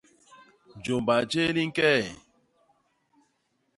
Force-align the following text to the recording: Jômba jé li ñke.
Jômba 0.83 1.15
jé 1.29 1.43
li 1.55 1.63
ñke. 1.69 1.91